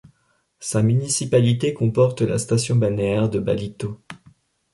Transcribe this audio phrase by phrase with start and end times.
[0.59, 4.01] Sa municipalité comporte la station balnéaire de Ballito.